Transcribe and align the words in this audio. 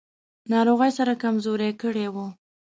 ناروغۍ 0.51 0.91
سره 0.97 1.13
کمزوری 1.23 1.71
کړی 1.81 2.07
و. 2.13 2.15